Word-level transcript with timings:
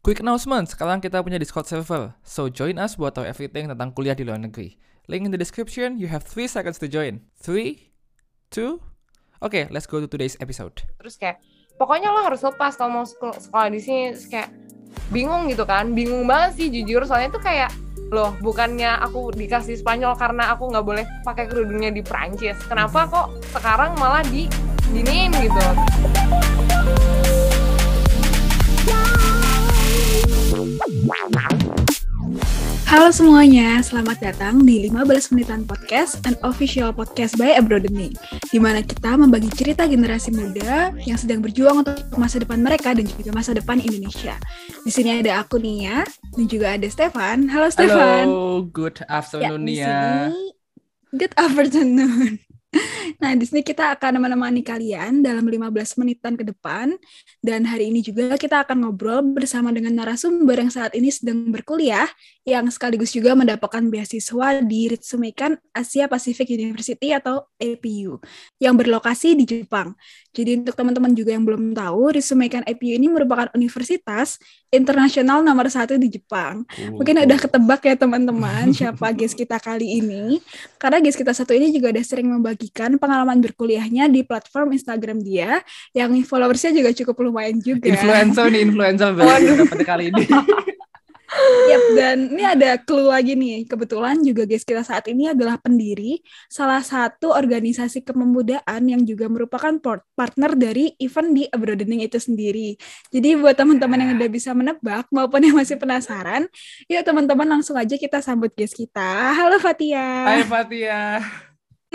Quick 0.00 0.24
announcement, 0.24 0.64
sekarang 0.64 1.04
kita 1.04 1.20
punya 1.20 1.36
Discord 1.36 1.68
server. 1.68 2.16
So 2.24 2.48
join 2.48 2.80
us 2.80 2.96
buat 2.96 3.12
tahu 3.12 3.28
everything 3.28 3.68
tentang 3.68 3.92
kuliah 3.92 4.16
di 4.16 4.24
luar 4.24 4.40
negeri. 4.40 4.80
Link 5.12 5.28
in 5.28 5.32
the 5.32 5.36
description, 5.36 6.00
you 6.00 6.08
have 6.08 6.24
3 6.24 6.48
seconds 6.48 6.80
to 6.80 6.88
join. 6.88 7.20
3, 7.44 7.76
2, 8.48 8.80
Oke, 8.80 8.80
okay, 9.44 9.64
let's 9.68 9.84
go 9.84 10.00
to 10.00 10.08
today's 10.08 10.40
episode. 10.40 10.72
Terus 11.04 11.20
kayak, 11.20 11.44
pokoknya 11.76 12.16
lo 12.16 12.24
harus 12.24 12.40
lepas 12.40 12.80
kalau 12.80 13.04
mau 13.04 13.04
sekolah 13.04 13.68
di 13.68 13.80
sini. 13.84 14.16
Terus 14.16 14.28
kayak, 14.32 14.48
bingung 15.12 15.52
gitu 15.52 15.68
kan. 15.68 15.92
Bingung 15.92 16.24
banget 16.24 16.56
sih 16.56 16.66
jujur, 16.72 17.04
soalnya 17.04 17.36
tuh 17.36 17.44
kayak, 17.44 17.68
loh 18.08 18.32
bukannya 18.40 19.04
aku 19.04 19.36
dikasih 19.36 19.84
Spanyol 19.84 20.16
karena 20.16 20.48
aku 20.56 20.72
nggak 20.72 20.86
boleh 20.88 21.04
pakai 21.28 21.44
kerudungnya 21.44 21.92
di 21.92 22.00
Prancis. 22.00 22.56
Kenapa 22.64 23.04
kok 23.04 23.36
sekarang 23.52 23.92
malah 24.00 24.24
di 24.32 24.48
giniin 24.96 25.28
gitu? 25.44 25.64
Halo 32.86 33.10
semuanya, 33.10 33.82
selamat 33.82 34.18
datang 34.22 34.62
di 34.62 34.86
15 34.86 35.34
Menitan 35.34 35.66
Podcast, 35.66 36.22
an 36.22 36.38
official 36.46 36.94
podcast 36.94 37.34
by 37.34 37.58
Abroadening, 37.58 38.14
di 38.54 38.58
mana 38.62 38.78
kita 38.78 39.18
membagi 39.18 39.50
cerita 39.50 39.90
generasi 39.90 40.30
muda 40.30 40.94
yang 41.02 41.18
sedang 41.18 41.42
berjuang 41.42 41.82
untuk 41.82 41.98
masa 42.14 42.38
depan 42.38 42.62
mereka 42.62 42.94
dan 42.94 43.10
juga 43.10 43.34
masa 43.34 43.50
depan 43.50 43.82
Indonesia. 43.82 44.38
Di 44.86 44.90
sini 44.94 45.18
ada 45.18 45.42
aku 45.42 45.58
Nia 45.58 46.06
dan 46.38 46.46
juga 46.46 46.78
ada 46.78 46.86
Stefan. 46.86 47.50
Halo 47.50 47.66
Stefan. 47.74 48.30
Halo, 48.30 48.70
good 48.70 49.02
afternoon 49.10 49.66
ya, 49.66 50.30
Nia. 50.30 50.30
Good 51.10 51.34
afternoon. 51.34 52.38
Nah, 53.18 53.34
di 53.34 53.44
sini 53.44 53.60
kita 53.66 53.98
akan 53.98 54.22
menemani 54.22 54.62
kalian 54.62 55.26
dalam 55.26 55.42
15 55.42 55.98
menitan 55.98 56.38
ke 56.38 56.46
depan. 56.46 56.94
Dan 57.40 57.64
hari 57.64 57.88
ini 57.88 58.04
juga 58.04 58.36
kita 58.36 58.68
akan 58.68 58.84
ngobrol 58.84 59.24
bersama 59.32 59.72
dengan 59.72 59.96
narasumber 59.96 60.60
yang 60.60 60.68
saat 60.68 60.92
ini 60.92 61.08
sedang 61.08 61.48
berkuliah, 61.48 62.04
yang 62.44 62.68
sekaligus 62.68 63.16
juga 63.16 63.32
mendapatkan 63.32 63.80
beasiswa 63.88 64.60
di 64.60 64.92
Ritsumeikan 64.92 65.56
Asia 65.72 66.04
Pacific 66.04 66.52
University 66.52 67.16
atau 67.16 67.48
APU, 67.56 68.20
yang 68.60 68.76
berlokasi 68.76 69.32
di 69.40 69.48
Jepang. 69.48 69.96
Jadi 70.36 70.60
untuk 70.60 70.76
teman-teman 70.76 71.16
juga 71.16 71.32
yang 71.32 71.48
belum 71.48 71.72
tahu, 71.72 72.12
Ritsumeikan 72.12 72.60
APU 72.68 72.92
ini 72.92 73.08
merupakan 73.08 73.48
universitas 73.56 74.36
internasional 74.68 75.40
nomor 75.40 75.66
satu 75.72 75.96
di 75.96 76.12
Jepang. 76.12 76.62
Oh, 76.92 77.00
Mungkin 77.00 77.24
udah 77.24 77.38
ketebak 77.40 77.80
ya 77.88 77.96
teman-teman 77.96 78.70
siapa 78.76 79.16
guest 79.16 79.32
kita 79.34 79.56
kali 79.56 80.04
ini. 80.04 80.38
Karena 80.76 81.00
guest 81.00 81.16
kita 81.16 81.32
satu 81.32 81.56
ini 81.56 81.72
juga 81.72 81.90
udah 81.90 82.04
sering 82.04 82.28
membagikan 82.28 83.00
pengalaman 83.00 83.40
berkuliahnya 83.40 84.12
di 84.12 84.22
platform 84.28 84.76
Instagram 84.76 85.24
dia, 85.24 85.64
yang 85.96 86.12
followersnya 86.22 86.76
juga 86.76 86.92
cukup 86.92 87.29
lumayan 87.30 87.56
juga. 87.62 87.86
Influencer 87.86 88.46
nih, 88.50 88.60
influencer 88.66 89.10
pada 89.14 89.84
kali 89.86 90.10
ini. 90.10 90.26
Yap, 91.70 91.84
dan 91.94 92.18
ini 92.34 92.42
ada 92.42 92.74
clue 92.82 93.06
lagi 93.06 93.38
nih. 93.38 93.62
Kebetulan 93.62 94.18
juga 94.26 94.42
guys 94.42 94.66
kita 94.66 94.82
saat 94.82 95.06
ini 95.06 95.30
adalah 95.30 95.62
pendiri 95.62 96.18
salah 96.50 96.82
satu 96.82 97.30
organisasi 97.30 98.02
kepemudaan 98.02 98.82
yang 98.82 99.06
juga 99.06 99.30
merupakan 99.30 99.78
partner 100.18 100.58
dari 100.58 100.90
event 100.98 101.30
di 101.30 101.46
Abroadening 101.46 102.02
itu 102.02 102.18
sendiri. 102.18 102.74
Jadi 103.14 103.38
buat 103.38 103.54
teman-teman 103.54 104.02
yang 104.02 104.10
udah 104.18 104.30
bisa 104.30 104.50
menebak 104.50 105.06
maupun 105.14 105.40
yang 105.46 105.54
masih 105.54 105.78
penasaran, 105.78 106.50
yuk 106.90 107.02
teman-teman 107.06 107.46
langsung 107.46 107.78
aja 107.78 107.94
kita 107.94 108.18
sambut 108.18 108.50
guys 108.50 108.74
kita. 108.74 109.30
Halo 109.38 109.62
Fatia. 109.62 110.34
Hai 110.34 110.42
Fatia. 110.42 111.22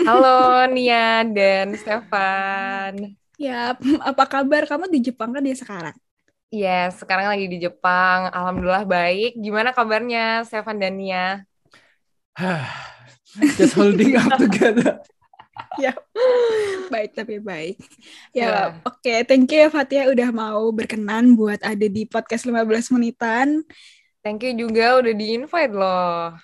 Halo 0.00 0.64
Nia 0.72 1.24
dan 1.28 1.76
Stefan. 1.76 3.16
Ya, 3.36 3.76
apa 4.10 4.24
kabar 4.24 4.64
kamu 4.64 4.88
di 4.88 5.12
Jepang 5.12 5.32
kan 5.32 5.44
dia 5.44 5.56
sekarang? 5.56 5.96
Iya, 6.48 6.88
yes, 6.88 7.04
sekarang 7.04 7.28
lagi 7.28 7.46
di 7.52 7.58
Jepang. 7.60 8.32
Alhamdulillah 8.32 8.88
baik. 8.88 9.36
Gimana 9.36 9.76
kabarnya 9.76 10.46
Stefan 10.48 10.80
dan 10.80 10.96
Nia? 10.96 11.44
Just 13.60 13.76
holding 13.76 14.16
up 14.16 14.40
together. 14.40 15.04
ya, 15.82 15.92
baik 16.88 17.12
tapi 17.12 17.40
baik. 17.40 17.76
Ya, 18.32 18.40
yeah. 18.40 18.64
oke. 18.88 19.04
Okay. 19.04 19.24
Thank 19.28 19.52
you 19.52 19.66
ya 19.66 19.68
Fatia 19.68 20.08
udah 20.08 20.28
mau 20.32 20.64
berkenan 20.72 21.36
buat 21.36 21.60
ada 21.60 21.86
di 21.88 22.08
podcast 22.08 22.48
15 22.48 22.94
menitan. 22.96 23.60
Thank 24.24 24.42
you 24.42 24.66
juga 24.66 25.02
udah 25.02 25.14
di-invite 25.14 25.74
loh. 25.76 26.34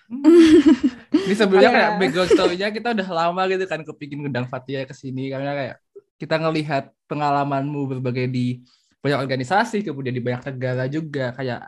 Ini 1.11 1.35
sebelumnya 1.35 1.71
yeah. 1.71 1.79
kayak 1.79 1.93
background 1.99 2.31
story-nya 2.31 2.69
kita 2.71 2.89
udah 2.95 3.09
lama 3.11 3.43
gitu 3.49 3.65
kan 3.67 3.81
kepingin 3.83 4.23
ngundang 4.27 4.47
Fatia 4.47 4.85
ke 4.85 4.95
sini 4.95 5.31
karena 5.33 5.51
kayak 5.57 5.77
kita 6.23 6.39
ngelihat 6.39 6.95
pengalamanmu 7.11 7.99
berbagai 7.99 8.31
di 8.31 8.63
banyak 9.03 9.27
organisasi 9.27 9.83
kemudian 9.83 10.15
di 10.15 10.23
banyak 10.23 10.55
negara 10.55 10.87
juga. 10.87 11.35
Kayak 11.35 11.67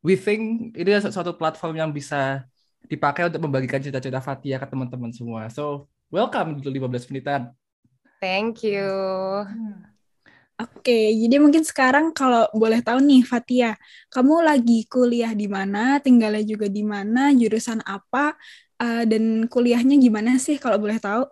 we 0.00 0.16
think 0.16 0.72
ini 0.72 0.96
adalah 0.96 1.12
suatu 1.12 1.36
platform 1.36 1.76
yang 1.76 1.90
bisa 1.92 2.48
dipakai 2.88 3.28
untuk 3.28 3.44
membagikan 3.44 3.84
cerita-cerita 3.84 4.24
Fatia 4.24 4.56
ke 4.56 4.64
teman-teman 4.64 5.12
semua. 5.12 5.52
So 5.52 5.92
welcome 6.08 6.56
di 6.56 6.72
15 6.72 7.12
menitan. 7.12 7.52
Thank 8.16 8.64
you. 8.64 8.88
Oke, 10.56 11.10
jadi 11.12 11.42
mungkin 11.42 11.66
sekarang 11.66 12.14
kalau 12.14 12.46
boleh 12.54 12.80
tahu 12.80 13.02
nih 13.02 13.26
Fatia, 13.26 13.74
kamu 14.14 14.46
lagi 14.46 14.86
kuliah 14.86 15.34
di 15.34 15.50
mana, 15.50 15.98
tinggalnya 15.98 16.44
juga 16.46 16.70
di 16.70 16.86
mana, 16.86 17.34
jurusan 17.34 17.82
apa, 17.82 18.38
uh, 18.78 19.02
dan 19.02 19.50
kuliahnya 19.50 19.98
gimana 19.98 20.38
sih 20.38 20.62
kalau 20.62 20.78
boleh 20.78 21.02
tahu? 21.02 21.26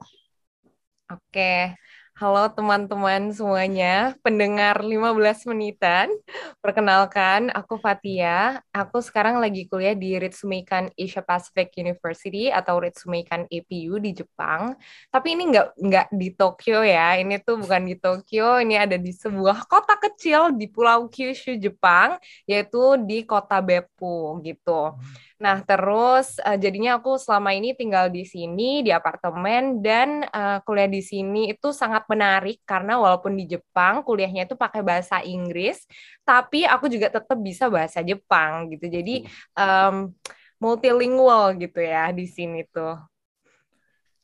Oke, 1.15 1.79
Halo 2.21 2.53
teman-teman 2.53 3.33
semuanya, 3.33 4.13
pendengar 4.21 4.85
15 4.85 5.49
menitan. 5.49 6.13
Perkenalkan, 6.61 7.49
aku 7.49 7.81
Fatia. 7.81 8.61
Aku 8.77 9.01
sekarang 9.01 9.41
lagi 9.41 9.65
kuliah 9.65 9.97
di 9.97 10.21
Ritsumeikan 10.21 10.93
Asia 11.01 11.25
Pacific 11.25 11.73
University 11.81 12.53
atau 12.53 12.77
Ritsumeikan 12.77 13.49
APU 13.49 13.97
di 13.97 14.13
Jepang. 14.13 14.77
Tapi 15.09 15.33
ini 15.33 15.49
nggak 15.49 15.81
nggak 15.81 16.07
di 16.13 16.29
Tokyo 16.37 16.85
ya. 16.85 17.17
Ini 17.17 17.41
tuh 17.41 17.57
bukan 17.57 17.89
di 17.89 17.97
Tokyo. 17.97 18.61
Ini 18.61 18.85
ada 18.85 19.01
di 19.01 19.17
sebuah 19.17 19.65
kota 19.65 19.97
kecil 19.97 20.53
di 20.61 20.69
Pulau 20.69 21.09
Kyushu, 21.09 21.57
Jepang, 21.57 22.21
yaitu 22.45 23.01
di 23.01 23.25
kota 23.25 23.65
Beppu 23.65 24.45
gitu. 24.45 24.93
Nah, 25.41 25.65
terus 25.65 26.37
uh, 26.45 26.59
jadinya 26.61 27.01
aku 27.01 27.17
selama 27.17 27.57
ini 27.57 27.73
tinggal 27.73 28.13
di 28.13 28.29
sini 28.29 28.85
di 28.85 28.93
apartemen 28.93 29.81
dan 29.81 30.29
uh, 30.29 30.61
kuliah 30.69 30.85
di 30.85 31.01
sini 31.01 31.49
itu 31.49 31.73
sangat 31.73 32.05
menarik 32.13 32.61
karena 32.69 33.01
walaupun 33.01 33.41
di 33.41 33.49
Jepang 33.49 34.05
kuliahnya 34.05 34.45
itu 34.45 34.53
pakai 34.53 34.85
bahasa 34.85 35.25
Inggris, 35.25 35.89
tapi 36.29 36.69
aku 36.69 36.93
juga 36.93 37.09
tetap 37.09 37.41
bisa 37.41 37.73
bahasa 37.73 38.05
Jepang 38.05 38.69
gitu. 38.69 38.85
Jadi 38.93 39.25
um, 39.57 40.13
multilingual 40.61 41.57
gitu 41.57 41.81
ya 41.81 42.13
di 42.13 42.29
sini 42.29 42.61
tuh. 42.69 43.01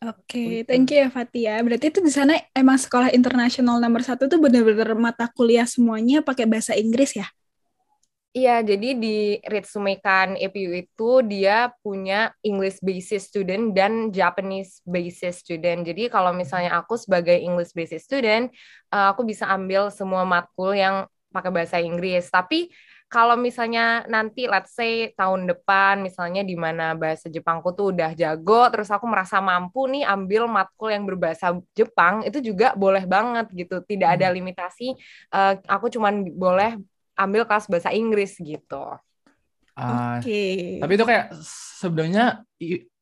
Oke, 0.05 0.29
okay, 0.29 0.51
thank 0.69 0.93
you 0.93 1.01
ya 1.01 1.09
Fatia. 1.09 1.57
Berarti 1.65 1.89
itu 1.89 2.05
di 2.05 2.13
sana 2.13 2.37
emang 2.53 2.77
sekolah 2.77 3.17
internasional 3.17 3.81
nomor 3.81 4.05
satu 4.05 4.29
tuh 4.29 4.37
benar-benar 4.37 4.93
mata 4.93 5.33
kuliah 5.33 5.65
semuanya 5.65 6.21
pakai 6.21 6.45
bahasa 6.45 6.77
Inggris 6.77 7.17
ya? 7.17 7.25
Iya, 8.37 8.61
jadi 8.61 8.93
di 9.01 9.41
Ritsumeikan 9.49 10.37
EPU 10.37 10.77
itu 10.77 11.25
dia 11.25 11.73
punya 11.81 12.37
English 12.45 12.85
basis 12.85 13.33
student 13.33 13.73
dan 13.73 14.13
Japanese 14.13 14.85
basis 14.85 15.41
student. 15.41 15.81
Jadi 15.89 16.13
kalau 16.13 16.37
misalnya 16.37 16.77
aku 16.77 17.01
sebagai 17.01 17.33
English 17.33 17.73
basis 17.73 18.05
student, 18.05 18.53
uh, 18.93 19.17
aku 19.17 19.25
bisa 19.25 19.49
ambil 19.49 19.89
semua 19.89 20.29
matkul 20.29 20.77
yang 20.77 21.09
pakai 21.33 21.49
bahasa 21.49 21.81
Inggris. 21.81 22.29
Tapi 22.29 22.69
kalau 23.09 23.41
misalnya 23.41 24.05
nanti 24.05 24.45
let's 24.45 24.77
say 24.77 25.17
tahun 25.17 25.49
depan 25.49 26.05
misalnya 26.05 26.45
di 26.45 26.61
mana 26.61 26.93
bahasa 26.93 27.33
Jepangku 27.33 27.73
tuh 27.73 27.97
udah 27.97 28.13
jago, 28.13 28.69
terus 28.69 28.93
aku 28.93 29.09
merasa 29.09 29.41
mampu 29.41 29.89
nih 29.89 30.05
ambil 30.05 30.45
matkul 30.45 30.93
yang 30.93 31.09
berbahasa 31.09 31.57
Jepang, 31.73 32.21
itu 32.29 32.45
juga 32.45 32.77
boleh 32.77 33.09
banget 33.09 33.49
gitu. 33.57 33.81
Tidak 33.81 34.09
ada 34.13 34.29
hmm. 34.29 34.35
limitasi. 34.37 34.93
Uh, 35.33 35.57
aku 35.65 35.89
cuman 35.89 36.21
boleh 36.37 36.77
ambil 37.17 37.49
kelas 37.49 37.67
bahasa 37.67 37.91
Inggris 37.91 38.37
gitu. 38.39 38.85
Uh, 39.77 40.21
Oke. 40.21 40.25
Okay. 40.25 40.57
Tapi 40.81 40.93
itu 40.97 41.05
kayak 41.05 41.27
sebenarnya 41.81 42.45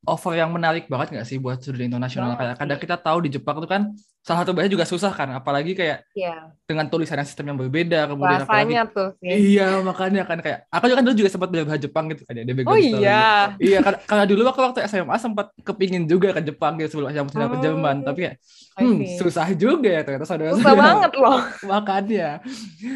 offer 0.06 0.33
yang 0.38 0.50
menarik 0.50 0.87
banget 0.87 1.19
nggak 1.19 1.27
sih 1.27 1.38
buat 1.43 1.59
studi 1.59 1.87
internasional? 1.87 2.38
Kayak 2.38 2.56
kadang 2.59 2.81
kita 2.81 2.97
tahu 2.99 3.19
di 3.27 3.31
Jepang 3.35 3.59
itu 3.62 3.69
kan 3.69 3.83
salah 4.25 4.41
satu 4.41 4.56
bahasa 4.56 4.73
juga 4.73 4.88
susah 4.88 5.12
kan, 5.12 5.29
apalagi 5.37 5.76
kayak 5.76 6.09
yeah. 6.17 6.49
dengan 6.65 6.88
tulisan 6.88 7.21
sistem 7.29 7.53
yang 7.53 7.59
berbeda, 7.61 8.09
kemudian 8.09 8.41
Bahasanya 8.41 8.88
apalagi, 8.88 8.97
tuh. 8.97 9.09
Ya. 9.21 9.35
Iya 9.37 9.69
makanya 9.85 10.23
kan 10.25 10.38
kayak 10.41 10.59
aku 10.73 10.85
juga 10.88 10.97
kan 10.97 11.05
dulu 11.05 11.17
juga 11.21 11.31
sempat 11.31 11.49
belajar 11.53 11.67
bahasa 11.69 11.82
Jepang 11.85 12.05
gitu 12.09 12.23
kan 12.25 12.32
ya, 12.41 12.44
Oh 12.65 12.79
iya. 12.81 13.53
iya 13.61 13.79
karena, 13.85 14.00
karena 14.09 14.25
dulu 14.25 14.41
waktu 14.49 14.62
waktu 14.65 14.81
SMA 14.88 15.17
sempat 15.21 15.53
kepingin 15.61 16.09
juga 16.09 16.32
ke 16.32 16.41
Jepang 16.41 16.81
gitu 16.81 16.97
sebelum 16.97 17.12
yang 17.12 17.29
oh. 17.29 17.53
ke 17.53 17.59
Jerman, 17.61 17.97
tapi 18.00 18.19
kayak 18.25 18.37
hmm, 18.81 18.99
susah 19.21 19.47
juga 19.53 19.93
ya 19.93 20.00
ternyata 20.00 20.25
saudara. 20.25 20.56
Susah 20.56 20.73
banget 20.73 21.12
loh. 21.21 21.41
makanya. 21.76 22.41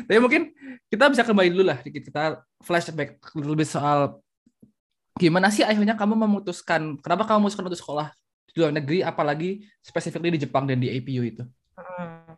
Tapi 0.09 0.19
mungkin 0.25 0.43
kita 0.89 1.13
bisa 1.13 1.29
kembali 1.29 1.49
dulu 1.53 1.65
lah 1.69 1.79
dikit 1.85 2.09
kita 2.09 2.41
flashback 2.65 3.21
lebih 3.37 3.69
soal 3.69 4.17
gimana 5.19 5.53
sih 5.53 5.67
akhirnya 5.67 5.99
kamu 5.99 6.15
memutuskan 6.15 6.97
kenapa 7.05 7.29
kamu 7.29 7.45
memutuskan 7.45 7.67
untuk 7.69 7.77
sekolah 7.77 8.15
di 8.59 8.67
luar 8.67 8.75
negeri 8.75 8.99
apalagi 9.07 9.63
spesifiknya 9.79 10.35
di 10.35 10.43
Jepang 10.43 10.67
dan 10.67 10.83
di 10.83 10.91
APU 10.91 11.23
itu? 11.23 11.47
Hmm. 11.79 12.35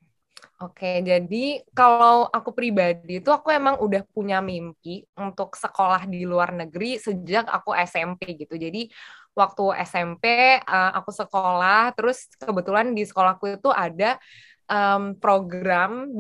Oke, 0.60 1.00
jadi 1.00 1.64
kalau 1.72 2.28
aku 2.28 2.52
pribadi 2.52 3.16
itu 3.16 3.32
aku 3.32 3.48
emang 3.48 3.80
udah 3.80 4.04
punya 4.12 4.44
mimpi 4.44 5.08
untuk 5.16 5.56
sekolah 5.56 6.04
di 6.04 6.28
luar 6.28 6.52
negeri 6.52 7.00
sejak 7.00 7.48
aku 7.48 7.72
SMP 7.72 8.36
gitu. 8.36 8.60
Jadi 8.60 8.92
waktu 9.32 9.64
SMP 9.88 10.60
uh, 10.60 10.92
aku 11.00 11.16
sekolah, 11.16 11.96
terus 11.96 12.28
kebetulan 12.36 12.92
di 12.92 13.08
sekolahku 13.08 13.56
itu 13.56 13.72
ada 13.72 14.20
um, 14.68 15.16
program 15.16 16.12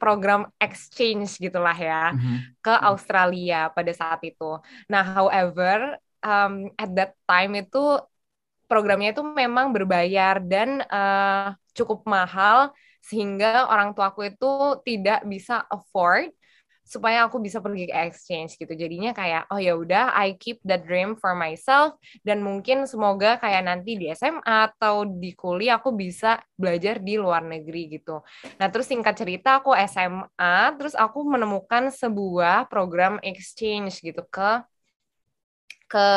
program 0.00 0.48
exchange 0.56 1.36
gitulah 1.36 1.76
ya 1.76 2.16
mm-hmm. 2.16 2.64
ke 2.64 2.74
Australia 2.88 3.68
pada 3.68 3.92
saat 3.92 4.24
itu. 4.24 4.64
Nah, 4.88 5.04
however, 5.04 6.00
um, 6.24 6.72
at 6.80 6.88
that 6.96 7.12
time 7.28 7.52
itu 7.60 8.00
programnya 8.66 9.12
itu 9.14 9.22
memang 9.22 9.70
berbayar 9.74 10.40
dan 10.42 10.82
uh, 10.88 11.54
cukup 11.76 12.06
mahal 12.08 12.70
sehingga 13.04 13.68
orang 13.68 13.92
tuaku 13.92 14.32
itu 14.32 14.80
tidak 14.86 15.22
bisa 15.28 15.60
afford 15.68 16.32
supaya 16.84 17.24
aku 17.24 17.40
bisa 17.40 17.64
pergi 17.64 17.88
ke 17.88 17.96
exchange 17.96 18.60
gitu. 18.60 18.76
Jadinya 18.76 19.16
kayak 19.16 19.48
oh 19.48 19.56
ya 19.56 19.72
udah 19.72 20.12
I 20.12 20.36
keep 20.36 20.60
that 20.68 20.84
dream 20.84 21.16
for 21.16 21.32
myself 21.32 21.96
dan 22.20 22.44
mungkin 22.44 22.84
semoga 22.84 23.40
kayak 23.40 23.64
nanti 23.64 23.96
di 23.96 24.12
SMA 24.12 24.68
atau 24.68 25.08
di 25.08 25.32
kuliah 25.32 25.80
aku 25.80 25.96
bisa 25.96 26.44
belajar 26.60 27.00
di 27.00 27.16
luar 27.16 27.40
negeri 27.40 27.98
gitu. 27.98 28.20
Nah, 28.60 28.68
terus 28.68 28.86
singkat 28.92 29.16
cerita 29.16 29.64
aku 29.64 29.72
SMA 29.88 30.76
terus 30.76 30.92
aku 30.92 31.24
menemukan 31.24 31.88
sebuah 31.88 32.68
program 32.68 33.16
exchange 33.24 34.04
gitu 34.04 34.20
ke 34.28 34.60
ke 35.88 36.08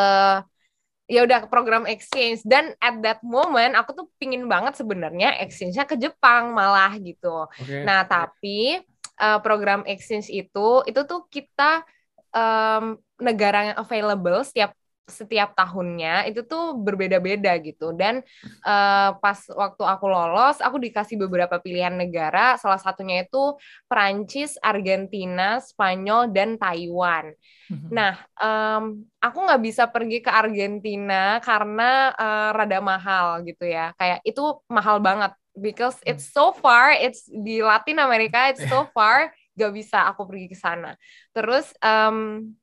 ya 1.08 1.24
udah 1.24 1.48
program 1.48 1.88
exchange 1.88 2.44
dan 2.44 2.76
at 2.84 3.00
that 3.00 3.24
moment 3.24 3.80
aku 3.80 3.96
tuh 3.96 4.06
pingin 4.20 4.44
banget 4.46 4.76
sebenarnya 4.76 5.40
exchange-nya 5.40 5.88
ke 5.88 5.96
Jepang 5.96 6.52
malah 6.52 6.92
gitu. 7.00 7.48
Okay. 7.64 7.88
Nah 7.88 8.04
tapi 8.04 8.84
uh, 9.16 9.40
program 9.40 9.88
exchange 9.88 10.28
itu 10.28 10.84
itu 10.84 11.02
tuh 11.08 11.24
kita 11.32 11.88
um, 12.36 13.00
negara 13.24 13.72
yang 13.72 13.78
available 13.80 14.44
setiap 14.44 14.76
setiap 15.08 15.56
tahunnya 15.56 16.28
itu 16.28 16.44
tuh 16.44 16.76
berbeda-beda 16.76 17.56
gitu 17.64 17.96
dan 17.96 18.20
uh, 18.68 19.16
pas 19.18 19.40
waktu 19.56 19.84
aku 19.88 20.06
lolos 20.12 20.60
aku 20.60 20.78
dikasih 20.84 21.16
beberapa 21.16 21.64
pilihan 21.64 21.96
negara 21.96 22.60
salah 22.60 22.78
satunya 22.78 23.24
itu 23.24 23.56
Perancis, 23.88 24.60
Argentina, 24.60 25.64
Spanyol 25.64 26.28
dan 26.36 26.60
Taiwan. 26.60 27.32
Mhm. 27.72 27.88
Nah 27.88 28.20
um, 28.36 29.08
aku 29.24 29.38
nggak 29.48 29.64
bisa 29.64 29.88
pergi 29.88 30.20
ke 30.20 30.28
Argentina 30.28 31.40
karena 31.40 32.12
uh, 32.12 32.50
rada 32.52 32.80
mahal 32.84 33.48
gitu 33.48 33.64
ya 33.64 33.96
kayak 33.96 34.20
itu 34.28 34.44
mahal 34.68 35.00
banget 35.00 35.32
because 35.56 35.98
it's 36.04 36.28
so 36.28 36.52
far 36.52 36.92
it's 36.92 37.26
di 37.32 37.64
Latin 37.64 38.04
Amerika 38.04 38.52
it's 38.52 38.62
so 38.68 38.86
far 38.96 39.32
gak 39.58 39.74
bisa 39.74 40.06
aku 40.06 40.30
pergi 40.30 40.54
ke 40.54 40.58
sana. 40.58 40.94
Terus 41.34 41.74
um, 41.82 42.54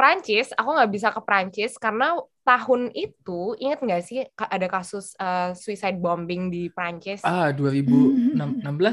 Prancis, 0.00 0.48
aku 0.56 0.70
nggak 0.80 0.92
bisa 0.96 1.08
ke 1.12 1.20
Prancis 1.20 1.76
karena 1.76 2.16
tahun 2.40 2.88
itu 2.96 3.52
inget 3.60 3.84
nggak 3.84 4.00
sih 4.00 4.24
ada 4.32 4.64
kasus 4.64 5.12
uh, 5.20 5.52
suicide 5.52 6.00
bombing 6.00 6.48
di 6.48 6.72
Prancis? 6.72 7.20
Ah, 7.20 7.52
2016 7.52 8.40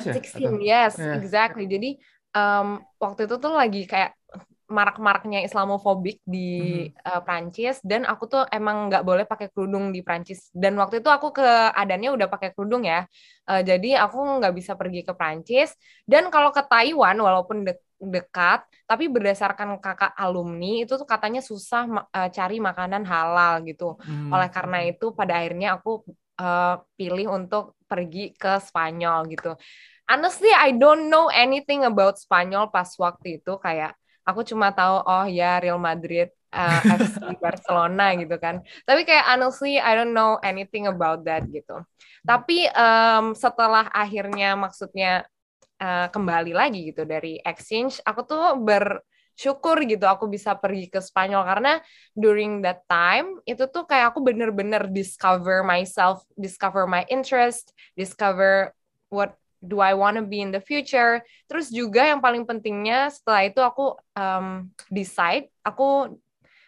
ya? 0.04 0.14
16, 0.20 0.36
atau? 0.36 0.52
yes, 0.60 0.94
yeah. 1.00 1.16
exactly. 1.16 1.64
Jadi 1.64 1.96
um, 2.36 2.84
waktu 3.00 3.24
itu 3.24 3.40
tuh 3.40 3.56
lagi 3.56 3.88
kayak 3.88 4.20
marak-maraknya 4.68 5.48
Islamofobik 5.48 6.20
di 6.28 6.92
mm-hmm. 6.92 7.08
uh, 7.08 7.22
Prancis 7.24 7.80
dan 7.88 8.04
aku 8.04 8.28
tuh 8.28 8.44
emang 8.52 8.92
nggak 8.92 9.08
boleh 9.08 9.24
pakai 9.24 9.48
kerudung 9.48 9.96
di 9.96 10.04
Prancis 10.04 10.52
dan 10.52 10.76
waktu 10.76 11.00
itu 11.00 11.08
aku 11.08 11.32
ke 11.32 11.72
adanya 11.72 12.12
udah 12.12 12.28
pakai 12.28 12.52
kerudung 12.52 12.84
ya 12.84 13.08
uh, 13.48 13.62
jadi 13.64 14.04
aku 14.04 14.44
nggak 14.44 14.52
bisa 14.52 14.76
pergi 14.76 15.08
ke 15.08 15.16
Prancis 15.16 15.72
dan 16.04 16.28
kalau 16.28 16.52
ke 16.52 16.60
Taiwan 16.68 17.16
walaupun 17.16 17.64
de- 17.64 17.80
dekat, 17.98 18.62
tapi 18.86 19.10
berdasarkan 19.10 19.82
kakak 19.82 20.14
alumni 20.14 20.86
itu 20.86 20.94
tuh 20.96 21.08
katanya 21.10 21.42
susah 21.42 21.90
uh, 22.14 22.30
cari 22.30 22.62
makanan 22.62 23.04
halal 23.04 23.66
gitu. 23.66 23.98
Hmm. 24.06 24.30
Oleh 24.30 24.50
karena 24.54 24.86
itu 24.86 25.12
pada 25.18 25.42
akhirnya 25.42 25.82
aku 25.82 26.06
uh, 26.38 26.78
pilih 26.94 27.34
untuk 27.34 27.74
pergi 27.90 28.38
ke 28.38 28.62
Spanyol 28.62 29.26
gitu. 29.34 29.58
Honestly, 30.08 30.54
I 30.54 30.72
don't 30.72 31.12
know 31.12 31.28
anything 31.28 31.84
about 31.84 32.16
Spanyol 32.22 32.72
pas 32.72 32.88
waktu 32.96 33.42
itu 33.44 33.60
kayak 33.60 33.98
aku 34.24 34.46
cuma 34.48 34.72
tahu 34.72 35.04
oh 35.04 35.26
ya 35.28 35.60
Real 35.60 35.80
Madrid 35.82 36.32
uh, 36.54 36.80
eh, 36.80 36.96
FC 36.96 37.24
Barcelona 37.44 38.16
gitu 38.16 38.36
kan. 38.40 38.64
Tapi 38.88 39.04
kayak 39.04 39.26
honestly 39.36 39.82
I 39.82 39.98
don't 39.98 40.16
know 40.16 40.40
anything 40.40 40.88
about 40.88 41.28
that 41.28 41.44
gitu. 41.52 41.84
Tapi 42.24 42.68
um, 42.76 43.32
setelah 43.36 43.88
akhirnya 43.92 44.56
maksudnya 44.56 45.28
uh, 45.82 46.08
kembali 46.10 46.54
lagi 46.54 46.92
gitu 46.94 47.06
dari 47.06 47.42
exchange 47.42 48.02
aku 48.04 48.22
tuh 48.26 48.58
bersyukur 48.58 49.82
gitu 49.86 50.06
aku 50.06 50.30
bisa 50.30 50.58
pergi 50.58 50.90
ke 50.90 51.00
Spanyol 51.02 51.46
karena 51.46 51.74
during 52.14 52.62
that 52.66 52.86
time 52.90 53.42
itu 53.46 53.66
tuh 53.70 53.86
kayak 53.86 54.14
aku 54.14 54.20
bener-bener 54.22 54.90
discover 54.90 55.62
myself 55.62 56.26
discover 56.38 56.86
my 56.90 57.06
interest 57.10 57.74
discover 57.94 58.74
what 59.10 59.38
do 59.58 59.82
I 59.82 59.98
want 59.98 60.22
to 60.22 60.26
be 60.26 60.42
in 60.42 60.54
the 60.54 60.62
future 60.62 61.26
terus 61.50 61.74
juga 61.74 62.06
yang 62.06 62.22
paling 62.22 62.46
pentingnya 62.46 63.10
setelah 63.10 63.42
itu 63.50 63.62
aku 63.62 63.98
um, 64.14 64.70
decide 64.94 65.50
aku 65.66 66.14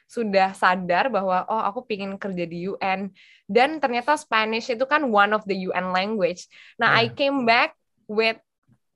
sudah 0.10 0.58
sadar 0.58 1.14
bahwa 1.14 1.46
oh 1.46 1.62
aku 1.70 1.86
pingin 1.86 2.18
kerja 2.18 2.50
di 2.50 2.66
UN 2.66 3.14
dan 3.46 3.78
ternyata 3.78 4.18
Spanish 4.18 4.66
itu 4.74 4.82
kan 4.90 5.06
one 5.06 5.38
of 5.38 5.46
the 5.46 5.70
UN 5.70 5.94
language. 5.94 6.50
Nah, 6.82 6.98
yeah. 6.98 7.06
I 7.06 7.14
came 7.14 7.46
back 7.46 7.78
with 8.10 8.42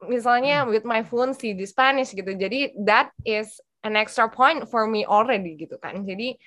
misalnya 0.07 0.63
hmm. 0.63 0.69
with 0.71 0.85
my 0.88 1.01
fluency 1.05 1.53
di 1.55 1.65
Spanish 1.67 2.15
gitu. 2.15 2.31
Jadi 2.33 2.75
that 2.83 3.11
is 3.23 3.59
an 3.83 4.00
extra 4.00 4.31
point 4.31 4.65
for 4.71 4.88
me 4.88 5.03
already 5.03 5.59
gitu 5.59 5.75
kan. 5.77 6.03
Jadi 6.07 6.39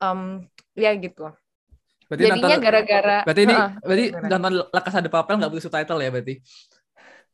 um, 0.00 0.46
ya 0.78 0.94
gitu. 0.94 1.30
Berarti 2.04 2.22
Jadinya 2.30 2.56
gara-gara 2.60 3.18
Berarti 3.24 3.42
ini 3.48 3.54
uh, 3.56 3.70
berarti 3.80 4.04
nonton 4.28 4.52
La 4.70 4.80
Casa 4.84 5.00
de 5.00 5.10
Papel 5.10 5.34
nggak 5.40 5.50
butuh 5.50 5.64
subtitle 5.66 6.00
ya 6.04 6.10
berarti? 6.12 6.34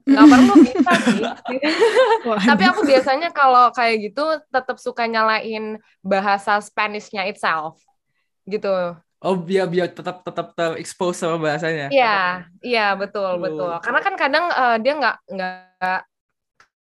Nggak 0.06 0.26
perlu 0.30 0.54
bisa 0.64 0.92
sih. 1.04 1.22
Tapi 2.50 2.62
aku 2.64 2.80
biasanya 2.86 3.28
kalau 3.34 3.68
kayak 3.74 3.96
gitu 4.10 4.24
tetap 4.48 4.76
suka 4.80 5.04
nyalain 5.04 5.76
bahasa 6.00 6.56
Spanishnya 6.62 7.28
itself 7.28 7.82
gitu. 8.48 8.96
Oh 9.20 9.36
biar 9.36 9.68
biar 9.68 9.92
tetap 9.92 10.24
tetap 10.24 10.56
terekspos 10.56 11.20
sama 11.20 11.36
bahasanya. 11.36 11.92
Iya, 11.92 12.48
iya 12.64 12.96
betul 12.96 13.36
oh. 13.36 13.42
betul. 13.42 13.72
Karena 13.84 14.00
kan 14.00 14.14
kadang 14.16 14.44
uh, 14.48 14.76
dia 14.80 14.96
nggak 14.96 15.16
nggak 15.28 15.54
uh, 15.80 16.00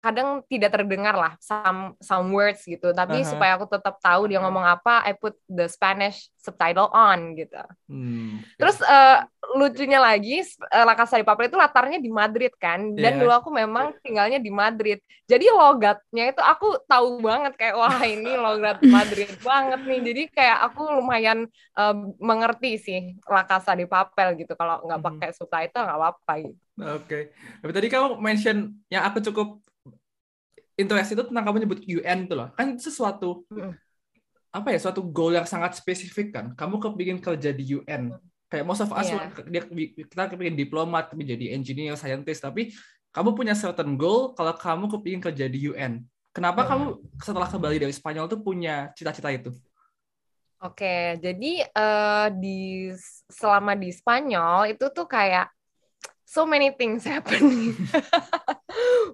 kadang 0.08 0.40
tidak 0.48 0.72
terdengar 0.72 1.16
lah 1.20 1.34
some 1.44 2.00
some 2.00 2.32
words 2.32 2.64
gitu 2.64 2.96
tapi 2.96 3.20
uh 3.20 3.24
-huh. 3.28 3.32
supaya 3.36 3.60
aku 3.60 3.68
tetap 3.68 4.00
tahu 4.00 4.32
dia 4.32 4.40
ngomong 4.40 4.64
apa 4.64 5.04
I 5.04 5.12
put 5.12 5.36
the 5.52 5.68
Spanish 5.68 6.32
subtitle 6.40 6.88
on 6.96 7.36
gitu 7.36 7.60
hmm, 7.92 8.40
okay. 8.40 8.56
terus 8.56 8.78
uh, 8.88 9.28
lucunya 9.60 10.00
lagi 10.00 10.48
uh, 10.72 10.86
La 10.88 10.96
Casa 10.96 11.20
de 11.20 11.28
Papel 11.28 11.52
itu 11.52 11.60
latarnya 11.60 12.00
di 12.00 12.08
Madrid 12.08 12.56
kan 12.56 12.96
dan 12.96 13.20
yeah. 13.20 13.20
dulu 13.20 13.32
aku 13.36 13.50
memang 13.52 13.92
tinggalnya 14.00 14.40
di 14.40 14.48
Madrid 14.48 15.04
jadi 15.28 15.52
logatnya 15.52 16.32
itu 16.32 16.40
aku 16.40 16.80
tahu 16.88 17.20
banget 17.20 17.60
kayak 17.60 17.76
wah 17.76 18.00
ini 18.08 18.32
logat 18.40 18.80
Madrid 18.88 19.28
banget 19.48 19.84
nih 19.84 20.00
jadi 20.00 20.24
kayak 20.32 20.58
aku 20.72 20.82
lumayan 20.88 21.52
uh, 21.76 21.96
mengerti 22.24 22.80
sih 22.80 23.00
La 23.28 23.44
Casa 23.44 23.76
de 23.76 23.84
Papel 23.84 24.40
gitu 24.40 24.56
kalau 24.56 24.80
nggak 24.88 25.00
hmm. 25.04 25.10
pakai 25.12 25.30
subtitle 25.36 25.84
nggak 25.84 26.00
apa-apa 26.00 26.34
gitu 26.48 26.62
Oke, 26.78 26.94
okay. 27.10 27.24
tapi 27.58 27.74
tadi 27.74 27.88
kamu 27.90 28.22
mention 28.22 28.70
yang 28.94 29.02
aku 29.02 29.18
cukup 29.18 29.66
interest 30.78 31.18
itu 31.18 31.24
tentang 31.26 31.44
kamu 31.44 31.66
nyebut 31.66 31.82
UN 31.84 32.30
itu 32.30 32.34
loh. 32.38 32.54
Kan 32.54 32.78
sesuatu 32.78 33.44
hmm. 33.50 33.74
apa 34.54 34.68
ya, 34.72 34.80
suatu 34.80 35.02
goal 35.02 35.36
yang 35.36 35.50
sangat 35.50 35.76
spesifik 35.76 36.32
kan. 36.32 36.46
Kamu 36.54 36.78
kepingin 36.78 37.20
kerja 37.20 37.52
di 37.52 37.76
UN. 37.76 38.14
Kayak 38.48 38.64
most 38.64 38.80
of 38.86 38.94
us 38.96 39.12
yeah. 39.12 39.28
dia 39.44 39.68
kita 40.08 40.32
kepingin 40.32 40.56
diplomat, 40.56 41.12
kepingin 41.12 41.36
jadi 41.36 41.46
engineer, 41.52 42.00
scientist, 42.00 42.46
tapi 42.46 42.72
kamu 43.12 43.36
punya 43.36 43.58
certain 43.58 43.98
goal 44.00 44.32
kalau 44.38 44.56
kamu 44.56 44.86
kepingin 44.94 45.22
kerja 45.26 45.50
di 45.52 45.68
UN. 45.68 46.06
Kenapa 46.32 46.64
hmm. 46.64 46.70
kamu 46.70 46.86
setelah 47.18 47.50
kembali 47.50 47.78
dari 47.82 47.92
Spanyol 47.92 48.30
tuh 48.30 48.40
punya 48.40 48.94
cita-cita 48.94 49.34
itu? 49.34 49.50
Oke, 50.58 51.22
jadi 51.22 51.70
uh, 51.70 52.34
di 52.34 52.90
selama 53.30 53.78
di 53.78 53.94
Spanyol 53.94 54.74
itu 54.74 54.90
tuh 54.90 55.06
kayak 55.06 55.50
so 56.26 56.50
many 56.50 56.74
things 56.74 57.06
happen. 57.10 57.74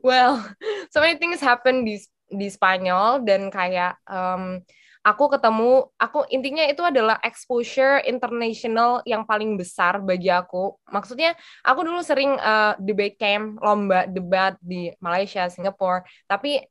Well, 0.01 0.41
so 0.89 1.03
many 1.03 1.19
things 1.19 1.43
happen 1.43 1.85
di 1.85 2.01
di 2.33 2.49
Spanyol 2.49 3.21
dan 3.21 3.53
kayak 3.53 3.99
um, 4.09 4.57
aku 5.03 5.35
ketemu 5.35 5.91
aku 5.99 6.25
intinya 6.31 6.63
itu 6.65 6.81
adalah 6.81 7.19
exposure 7.21 8.01
international 8.07 9.03
yang 9.05 9.27
paling 9.27 9.59
besar 9.59 9.99
bagi 9.99 10.31
aku. 10.31 10.73
Maksudnya 10.89 11.35
aku 11.61 11.85
dulu 11.85 11.99
sering 12.01 12.39
uh, 12.39 12.73
debate 12.79 13.19
camp, 13.19 13.59
lomba 13.59 14.07
debat 14.07 14.55
di 14.63 14.89
Malaysia, 15.03 15.45
Singapura, 15.51 16.01
tapi 16.25 16.63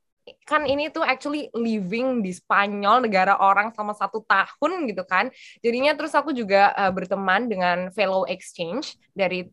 kan 0.47 0.63
ini 0.63 0.87
tuh 0.87 1.03
actually 1.03 1.51
living 1.51 2.23
di 2.23 2.31
Spanyol 2.31 3.03
negara 3.03 3.35
orang 3.43 3.75
selama 3.75 3.91
satu 3.91 4.23
tahun 4.23 4.87
gitu 4.87 5.03
kan 5.03 5.27
jadinya 5.59 5.91
terus 5.99 6.15
aku 6.15 6.31
juga 6.31 6.71
uh, 6.79 6.91
berteman 6.95 7.51
dengan 7.51 7.91
fellow 7.91 8.23
exchange 8.31 8.95
dari 9.11 9.51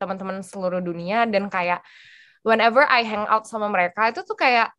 teman-teman 0.00 0.40
seluruh 0.40 0.80
dunia 0.80 1.28
dan 1.28 1.52
kayak 1.52 1.84
whenever 2.46 2.86
I 2.86 3.02
hang 3.02 3.26
out 3.26 3.50
sama 3.50 3.66
mereka 3.66 4.14
itu 4.14 4.22
tuh 4.22 4.38
kayak 4.38 4.70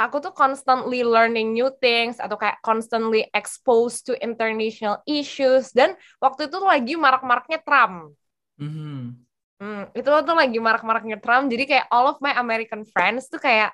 aku 0.00 0.24
tuh 0.24 0.32
constantly 0.32 1.04
learning 1.04 1.52
new 1.52 1.68
things 1.84 2.16
atau 2.16 2.40
kayak 2.40 2.56
constantly 2.64 3.28
exposed 3.36 4.08
to 4.08 4.16
international 4.24 5.04
issues 5.04 5.68
dan 5.76 5.92
waktu 6.16 6.48
itu 6.48 6.56
lagi 6.64 6.96
marak-maraknya 6.96 7.60
Trump. 7.60 8.16
Mm-hmm. 8.56 9.00
Hmm, 9.62 9.84
itu 9.94 10.08
tuh 10.10 10.34
lagi 10.34 10.58
marak-maraknya 10.58 11.22
Trump 11.22 11.46
jadi 11.46 11.64
kayak 11.68 11.86
all 11.92 12.10
of 12.10 12.18
my 12.18 12.34
American 12.34 12.82
friends 12.82 13.30
tuh 13.30 13.38
kayak 13.38 13.70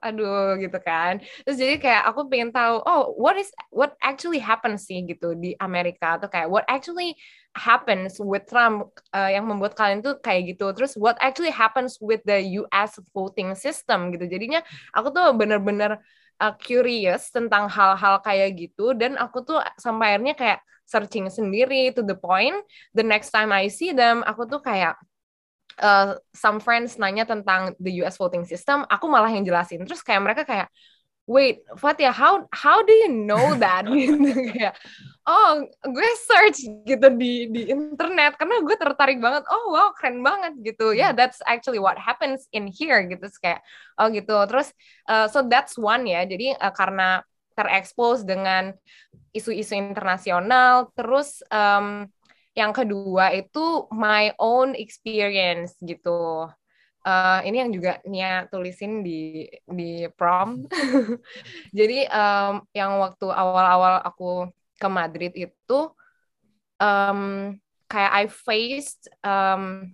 aduh 0.00 0.56
gitu 0.60 0.78
kan. 0.80 1.20
Terus 1.44 1.56
jadi 1.60 1.74
kayak 1.80 2.02
aku 2.10 2.26
pengen 2.26 2.50
tahu 2.50 2.80
oh 2.82 3.14
what 3.16 3.36
is 3.36 3.48
what 3.70 3.94
actually 4.00 4.40
happens 4.40 4.88
sih 4.88 5.04
gitu 5.04 5.36
di 5.36 5.54
Amerika? 5.60 6.16
Atau 6.18 6.28
kayak 6.32 6.48
what 6.48 6.64
actually 6.66 7.16
happens 7.56 8.16
with 8.18 8.44
Trump 8.48 8.90
uh, 9.12 9.30
yang 9.30 9.46
membuat 9.46 9.78
kalian 9.78 10.00
tuh 10.00 10.18
kayak 10.18 10.56
gitu? 10.56 10.72
Terus 10.74 10.96
what 10.96 11.20
actually 11.20 11.52
happens 11.52 12.00
with 12.02 12.24
the 12.24 12.60
US 12.64 12.98
voting 13.14 13.54
system 13.54 14.10
gitu? 14.10 14.26
Jadinya 14.26 14.64
aku 14.96 15.12
tuh 15.14 15.30
bener-bener 15.36 16.00
uh, 16.40 16.54
curious 16.58 17.28
tentang 17.30 17.68
hal-hal 17.68 18.18
kayak 18.24 18.56
gitu. 18.58 18.96
Dan 18.96 19.20
aku 19.20 19.44
tuh 19.44 19.60
sampai 19.78 20.16
akhirnya 20.16 20.34
kayak 20.34 20.60
searching 20.90 21.30
sendiri 21.30 21.94
to 21.94 22.02
the 22.02 22.18
point 22.18 22.58
the 22.98 23.06
next 23.06 23.30
time 23.30 23.54
I 23.54 23.70
see 23.70 23.94
them 23.94 24.26
aku 24.26 24.50
tuh 24.50 24.58
kayak 24.58 24.98
uh, 25.80 26.16
some 26.36 26.60
friends 26.60 27.00
nanya 27.00 27.26
tentang 27.26 27.74
the 27.80 28.04
US 28.04 28.20
voting 28.20 28.44
system 28.44 28.84
aku 28.86 29.08
malah 29.08 29.32
yang 29.32 29.42
jelasin. 29.42 29.82
Terus 29.88 30.04
kayak 30.04 30.22
mereka 30.22 30.42
kayak 30.46 30.68
wait 31.30 31.62
Fatia 31.78 32.10
how 32.10 32.42
how 32.50 32.82
do 32.82 32.92
you 32.92 33.10
know 33.10 33.54
that? 33.58 33.86
Gitu 33.90 34.52
kayak 34.54 34.74
oh 35.28 35.62
gue 35.86 36.10
search 36.26 36.66
gitu 36.84 37.06
di 37.14 37.46
di 37.54 37.70
internet 37.70 38.34
karena 38.34 38.60
gue 38.60 38.76
tertarik 38.76 39.18
banget. 39.22 39.46
Oh 39.48 39.72
wow 39.72 39.90
keren 39.96 40.20
banget 40.20 40.58
gitu. 40.60 40.92
Ya 40.92 41.10
yeah, 41.10 41.12
that's 41.14 41.38
actually 41.46 41.78
what 41.78 41.96
happens 41.96 42.46
in 42.52 42.68
here 42.68 43.00
gitu. 43.06 43.22
Terus 43.24 43.38
kayak 43.40 43.60
oh 43.96 44.10
gitu. 44.10 44.36
Terus 44.50 44.74
uh, 45.08 45.26
so 45.30 45.46
that's 45.46 45.78
one 45.78 46.04
ya. 46.04 46.26
Jadi 46.26 46.54
uh, 46.54 46.74
karena 46.74 47.22
terekspos 47.54 48.24
dengan 48.24 48.72
isu-isu 49.30 49.76
internasional 49.78 50.90
terus 50.96 51.44
um, 51.52 52.08
yang 52.54 52.74
kedua 52.74 53.30
itu 53.34 53.86
my 53.94 54.34
own 54.38 54.74
experience 54.74 55.78
gitu 55.78 56.50
uh, 57.06 57.40
ini 57.44 57.56
yang 57.62 57.70
juga 57.72 57.92
Nia 58.04 58.46
tulisin 58.50 59.00
di 59.00 59.48
di 59.64 60.04
prom. 60.14 60.64
Jadi 61.78 62.04
um, 62.10 62.64
yang 62.76 63.00
waktu 63.00 63.26
awal-awal 63.28 64.04
aku 64.04 64.50
ke 64.76 64.88
Madrid 64.88 65.32
itu 65.36 65.78
um, 66.80 67.54
kayak 67.88 68.12
I 68.12 68.24
faced 68.28 69.08
um, 69.24 69.92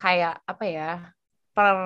kayak 0.00 0.40
apa 0.48 0.64
ya 0.66 0.90
per 1.52 1.76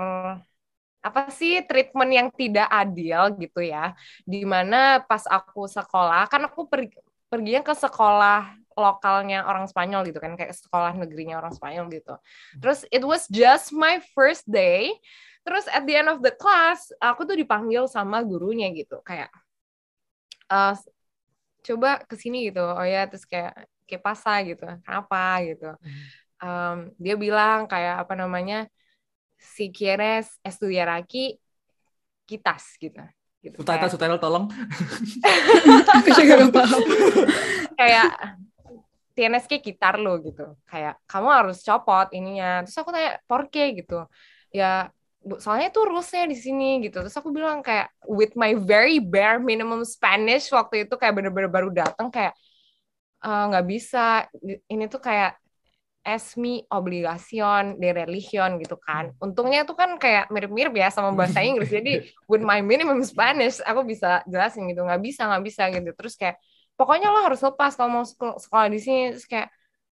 apa 1.06 1.30
sih 1.30 1.62
treatment 1.62 2.10
yang 2.10 2.28
tidak 2.34 2.66
adil 2.66 3.30
gitu 3.38 3.62
ya 3.62 3.94
di 4.26 4.42
mana 4.42 4.98
pas 5.06 5.22
aku 5.22 5.70
sekolah 5.70 6.26
kan 6.26 6.50
aku 6.50 6.66
pergi 6.66 6.98
perginya 7.30 7.62
ke 7.62 7.74
sekolah 7.78 8.58
lokalnya 8.76 9.48
orang 9.48 9.64
Spanyol 9.64 10.12
gitu 10.12 10.20
kan 10.20 10.36
kayak 10.36 10.52
sekolah 10.52 10.92
negerinya 10.92 11.40
orang 11.40 11.56
Spanyol 11.56 11.88
gitu. 11.88 12.14
Terus 12.60 12.84
it 12.92 13.02
was 13.02 13.24
just 13.32 13.72
my 13.72 13.98
first 14.12 14.44
day. 14.44 14.92
Terus 15.42 15.64
at 15.72 15.88
the 15.88 15.96
end 15.96 16.12
of 16.12 16.20
the 16.20 16.36
class 16.36 16.92
aku 17.00 17.24
tuh 17.24 17.34
dipanggil 17.34 17.88
sama 17.88 18.20
gurunya 18.20 18.68
gitu 18.76 19.00
kayak 19.00 19.32
uh, 20.52 20.76
coba 21.64 22.04
ke 22.04 22.14
sini 22.20 22.52
gitu. 22.52 22.62
Oh 22.62 22.84
ya 22.84 23.08
terus 23.08 23.24
kayak 23.24 23.56
kayak 23.88 24.02
pasa 24.04 24.44
gitu. 24.44 24.68
Kenapa 24.84 25.40
gitu. 25.42 25.72
Um, 26.36 26.92
dia 27.00 27.16
bilang 27.16 27.64
kayak 27.64 28.04
apa 28.04 28.12
namanya 28.12 28.68
si 29.40 29.72
quieres 29.72 30.28
estudiar 30.44 30.92
aquí 30.92 31.40
kitas 32.28 32.76
gitu 32.76 33.00
gitu. 33.46 33.62
Subtitle, 33.62 33.90
subtitle 33.94 34.20
tolong. 34.20 34.44
kayak 37.80 38.10
tienes 39.16 39.48
que 39.48 39.58
lo 39.96 40.20
gitu 40.20 40.44
kayak 40.68 41.00
kamu 41.08 41.28
harus 41.32 41.64
copot 41.64 42.12
ininya 42.12 42.60
terus 42.62 42.76
aku 42.76 42.92
tanya 42.92 43.16
porke 43.24 43.72
gitu 43.72 44.04
ya 44.52 44.92
soalnya 45.40 45.72
itu 45.72 45.80
rulesnya 45.82 46.28
di 46.28 46.36
sini 46.36 46.84
gitu 46.84 47.00
terus 47.00 47.16
aku 47.16 47.32
bilang 47.32 47.64
kayak 47.64 47.88
with 48.04 48.36
my 48.36 48.52
very 48.52 49.00
bare 49.00 49.40
minimum 49.40 49.82
Spanish 49.88 50.52
waktu 50.52 50.84
itu 50.84 50.94
kayak 51.00 51.16
bener-bener 51.16 51.48
baru 51.48 51.72
datang 51.72 52.12
kayak 52.12 52.36
eh, 53.24 53.44
nggak 53.48 53.64
uh, 53.64 53.68
bisa 53.72 54.28
ini 54.68 54.84
tuh 54.86 55.00
kayak 55.00 55.40
esmi 56.06 56.62
obligación 56.70 57.82
de 57.82 57.90
religion 57.90 58.62
gitu 58.62 58.78
kan. 58.78 59.10
Untungnya 59.18 59.66
itu 59.66 59.74
kan 59.74 59.98
kayak 59.98 60.30
mirip-mirip 60.30 60.70
ya 60.78 60.88
sama 60.94 61.10
bahasa 61.18 61.42
Inggris. 61.42 61.66
Jadi 61.66 62.06
with 62.30 62.46
my 62.46 62.62
minimum 62.62 63.02
Spanish 63.02 63.58
aku 63.66 63.82
bisa 63.82 64.22
jelasin 64.30 64.70
gitu. 64.70 64.86
Nggak 64.86 65.02
bisa, 65.02 65.26
nggak 65.26 65.42
bisa 65.42 65.62
gitu. 65.74 65.90
Terus 65.98 66.14
kayak 66.14 66.38
pokoknya 66.76 67.08
lo 67.10 67.24
harus 67.26 67.40
lepas 67.42 67.72
kalau 67.74 67.90
mau 68.00 68.04
sekolah 68.06 68.68
di 68.70 68.78
sini. 68.80 69.02
Terus 69.16 69.26
kayak 69.26 69.48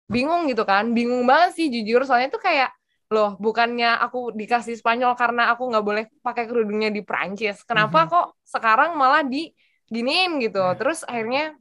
bingung 0.06 0.46
gitu 0.46 0.62
kan. 0.62 0.92
Bingung 0.92 1.24
banget 1.24 1.58
sih 1.58 1.66
jujur. 1.72 2.04
Soalnya 2.04 2.30
tuh 2.30 2.40
kayak 2.40 2.70
loh 3.06 3.38
bukannya 3.38 4.02
aku 4.02 4.34
dikasih 4.34 4.74
Spanyol 4.74 5.14
karena 5.14 5.54
aku 5.54 5.70
nggak 5.70 5.84
boleh 5.86 6.04
pakai 6.26 6.50
kerudungnya 6.50 6.90
di 6.90 7.06
Prancis 7.06 7.62
kenapa 7.62 8.02
mm 8.02 8.06
-hmm. 8.10 8.14
kok 8.18 8.26
sekarang 8.42 8.90
malah 8.98 9.22
di 9.22 9.54
giniin 9.86 10.42
gitu. 10.42 10.58
Yeah. 10.58 10.74
terus 10.74 11.06
akhirnya 11.06 11.54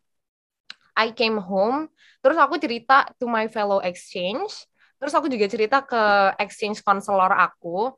I 0.95 1.11
came 1.11 1.37
home. 1.37 1.91
Terus 2.23 2.39
aku 2.39 2.57
cerita 2.57 3.05
to 3.19 3.29
my 3.29 3.45
fellow 3.51 3.83
exchange. 3.83 4.65
Terus 4.97 5.13
aku 5.13 5.27
juga 5.29 5.45
cerita 5.45 5.83
ke 5.83 6.33
exchange 6.41 6.81
counselor 6.81 7.29
aku. 7.29 7.93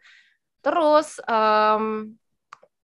Terus 0.65 1.21
um, 1.29 2.11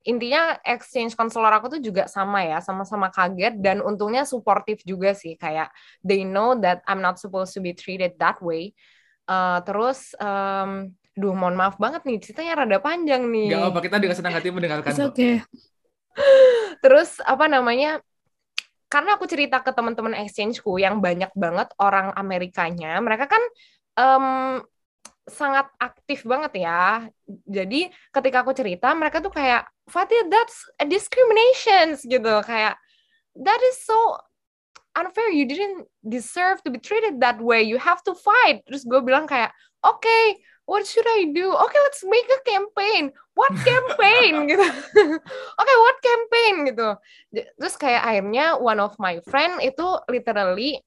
intinya 0.04 0.61
exchange 0.62 1.16
counselor 1.16 1.49
aku 1.49 1.76
tuh 1.76 1.80
juga 1.80 2.04
sama 2.04 2.44
ya, 2.44 2.61
sama-sama 2.61 3.08
kaget 3.08 3.56
dan 3.58 3.80
untungnya 3.80 4.28
suportif 4.28 4.84
juga 4.84 5.16
sih 5.16 5.34
kayak 5.40 5.73
they 6.04 6.23
know 6.23 6.52
that 6.61 6.84
I'm 6.84 7.00
not 7.00 7.16
supposed 7.16 7.56
to 7.56 7.61
be 7.64 7.73
treated 7.73 8.20
that 8.20 8.38
way. 8.44 8.76
Uh, 9.25 9.64
terus 9.64 10.12
um, 10.20 10.92
duh 11.16 11.32
mohon 11.32 11.56
maaf 11.56 11.80
banget 11.80 12.04
nih 12.04 12.20
ceritanya 12.20 12.62
rada 12.62 12.78
panjang 12.84 13.25
nih. 13.25 13.56
Gak 13.56 13.64
apa 13.73 13.80
kita 13.80 13.96
dengan 13.96 14.16
senang 14.16 14.34
hati 14.37 14.49
mendengarkan. 14.52 14.92
Oke. 14.92 15.02
Okay. 15.11 15.34
terus 16.84 17.18
apa 17.25 17.49
namanya? 17.49 18.04
Karena 18.92 19.18
aku 19.18 19.26
cerita 19.26 19.58
ke 19.58 19.75
teman-teman 19.75 20.14
exchangeku 20.23 20.78
yang 20.78 21.02
banyak 21.02 21.32
banget 21.34 21.66
orang 21.82 22.14
Amerikanya, 22.14 22.94
mereka 23.02 23.26
kan 23.26 23.42
um, 23.99 24.62
sangat 25.26 25.66
aktif 25.80 26.23
banget 26.28 26.62
ya. 26.62 27.08
Jadi 27.49 27.88
ketika 28.12 28.44
aku 28.44 28.52
cerita, 28.54 28.92
mereka 28.94 29.18
tuh 29.25 29.32
kayak, 29.32 29.66
Fatih, 29.91 30.31
that's 30.33 30.64
a 30.81 30.87
discrimination 30.88 31.97
gitu. 32.09 32.41
Kayak, 32.45 32.81
that 33.37 33.61
is 33.73 33.76
so 33.85 34.17
unfair. 34.97 35.29
You 35.31 35.45
didn't 35.45 35.87
deserve 36.07 36.62
to 36.64 36.71
be 36.71 36.81
treated 36.81 37.21
that 37.21 37.41
way. 37.43 37.62
You 37.62 37.79
have 37.79 38.03
to 38.09 38.14
fight. 38.14 38.64
Terus 38.64 38.87
gue 38.88 39.00
bilang 39.05 39.29
kayak, 39.29 39.53
oke, 39.85 40.00
okay, 40.00 40.41
what 40.64 40.87
should 40.87 41.07
I 41.07 41.31
do? 41.35 41.53
Oke, 41.53 41.69
okay, 41.69 41.81
let's 41.85 42.03
make 42.07 42.29
a 42.33 42.41
campaign. 42.49 43.12
What 43.37 43.53
campaign 43.69 44.49
gitu? 44.49 44.64
Oke, 44.64 45.21
okay, 45.61 45.76
what 45.81 45.97
campaign 46.00 46.55
gitu. 46.73 46.88
Terus 47.61 47.75
kayak 47.76 48.03
akhirnya 48.03 48.57
one 48.57 48.81
of 48.81 48.97
my 48.97 49.21
friend 49.29 49.61
itu 49.61 49.85
literally 50.09 50.81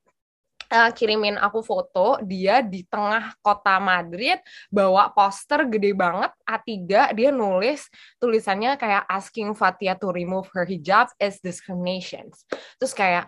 uh, 0.72 0.90
kirimin 0.92 1.40
aku 1.40 1.64
foto 1.64 2.20
dia 2.24 2.60
di 2.64 2.84
tengah 2.88 3.36
kota 3.40 3.80
Madrid 3.80 4.40
bawa 4.68 5.12
poster 5.12 5.68
gede 5.68 5.92
banget 5.96 6.32
A3 6.44 6.68
dia 7.16 7.30
nulis 7.32 7.88
tulisannya 8.20 8.76
kayak 8.76 9.08
asking 9.08 9.56
Fatia 9.56 9.96
to 9.96 10.12
remove 10.12 10.48
her 10.52 10.68
hijab 10.68 11.12
is 11.20 11.40
discrimination 11.40 12.28
terus 12.80 12.94
kayak 12.96 13.28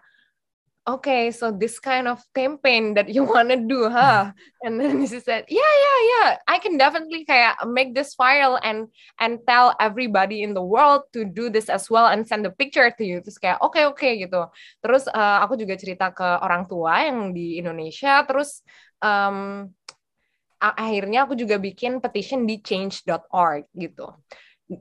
okay, 0.98 1.30
so 1.30 1.52
this 1.52 1.78
kind 1.78 2.08
of 2.08 2.22
campaign 2.34 2.94
that 2.96 3.10
you 3.10 3.24
want 3.30 3.50
to 3.50 3.58
do, 3.58 3.90
huh? 3.90 4.32
And 4.64 4.80
then 4.80 5.06
she 5.06 5.20
said, 5.20 5.46
yeah, 5.48 5.74
yeah, 5.86 6.00
yeah, 6.10 6.30
I 6.48 6.58
can 6.60 6.78
definitely 6.78 7.26
kayak 7.26 7.62
make 7.70 7.94
this 7.94 8.16
viral 8.18 8.60
and 8.64 8.90
and 9.22 9.40
tell 9.46 9.78
everybody 9.80 10.42
in 10.42 10.58
the 10.58 10.64
world 10.64 11.06
to 11.14 11.24
do 11.24 11.50
this 11.50 11.70
as 11.70 11.90
well 11.90 12.10
and 12.10 12.28
send 12.28 12.44
the 12.44 12.52
picture 12.52 12.90
to 12.90 13.04
you. 13.04 13.22
Terus 13.22 13.38
kayak 13.38 13.62
oke 13.62 13.78
okay, 13.78 13.84
oke 13.86 13.98
okay, 13.98 14.14
gitu. 14.26 14.50
Terus 14.82 15.06
uh, 15.08 15.40
aku 15.46 15.56
juga 15.56 15.78
cerita 15.78 16.12
ke 16.12 16.28
orang 16.42 16.66
tua 16.66 17.06
yang 17.06 17.32
di 17.32 17.62
Indonesia. 17.62 18.26
Terus 18.26 18.66
um, 19.00 19.70
akhirnya 20.60 21.24
aku 21.24 21.40
juga 21.40 21.56
bikin 21.56 22.04
petition 22.04 22.44
di 22.44 22.60
change.org 22.60 23.70
gitu. 23.78 24.12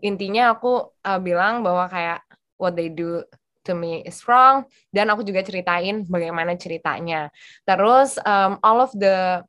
Intinya 0.04 0.52
aku 0.52 0.92
uh, 1.06 1.20
bilang 1.22 1.62
bahwa 1.64 1.88
kayak 1.88 2.20
what 2.58 2.74
they 2.74 2.90
do 2.90 3.22
to 3.68 3.76
me 3.76 4.00
is 4.08 4.24
wrong. 4.24 4.64
Dan 4.88 5.12
aku 5.12 5.20
juga 5.20 5.44
ceritain 5.44 6.08
bagaimana 6.08 6.56
ceritanya. 6.56 7.28
Terus 7.68 8.16
um, 8.24 8.56
all 8.64 8.80
of 8.80 8.90
the 8.96 9.44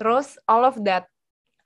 terus 0.00 0.40
all 0.48 0.64
of 0.64 0.80
that 0.88 1.06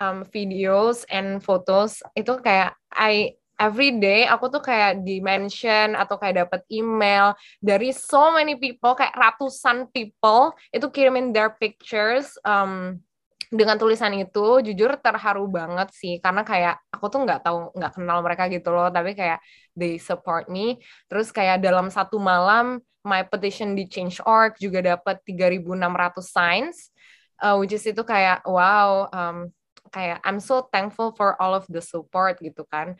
um, 0.03 0.27
videos 0.29 1.07
and 1.09 1.41
photos 1.41 2.03
itu 2.19 2.37
kayak 2.43 2.75
I 2.93 3.39
every 3.57 3.97
day 3.97 4.29
aku 4.29 4.53
tuh 4.53 4.61
kayak 4.61 5.01
di 5.01 5.25
mention 5.25 5.97
atau 5.97 6.21
kayak 6.21 6.47
dapat 6.47 6.61
email 6.69 7.33
dari 7.65 7.89
so 7.93 8.29
many 8.33 8.61
people 8.61 8.93
kayak 8.93 9.17
ratusan 9.17 9.89
people 9.97 10.53
itu 10.69 10.85
kirimin 10.93 11.33
their 11.33 11.57
pictures 11.57 12.37
um, 12.45 13.01
dengan 13.53 13.79
tulisan 13.79 14.13
itu 14.17 14.61
jujur 14.63 14.99
terharu 14.99 15.47
banget 15.47 15.89
sih. 15.95 16.19
Karena 16.19 16.43
kayak 16.43 16.81
aku 16.91 17.07
tuh 17.11 17.21
nggak 17.23 17.41
tahu 17.47 17.59
nggak 17.77 17.93
kenal 17.95 18.19
mereka 18.21 18.51
gitu 18.51 18.71
loh. 18.73 18.89
Tapi 18.91 19.13
kayak 19.13 19.39
they 19.77 19.99
support 20.01 20.51
me. 20.51 20.81
Terus 21.07 21.31
kayak 21.31 21.63
dalam 21.63 21.91
satu 21.91 22.17
malam 22.19 22.83
my 23.07 23.23
petition 23.23 23.79
di 23.79 23.87
Change.org 23.87 24.59
juga 24.59 24.83
dapat 24.83 25.23
3.600 25.23 25.67
signs. 26.23 26.91
Uh, 27.37 27.61
which 27.61 27.77
is 27.77 27.85
itu 27.85 28.01
kayak 28.01 28.41
wow 28.49 29.13
um, 29.13 29.53
kayak 29.93 30.25
I'm 30.25 30.41
so 30.41 30.65
thankful 30.73 31.13
for 31.13 31.37
all 31.37 31.53
of 31.53 31.69
the 31.69 31.85
support 31.85 32.41
gitu 32.41 32.65
kan. 32.67 32.97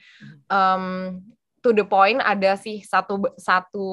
Um, 0.53 1.25
to 1.67 1.75
the 1.75 1.83
point 1.83 2.23
ada 2.23 2.55
sih 2.55 2.87
satu 2.87 3.35
satu 3.41 3.89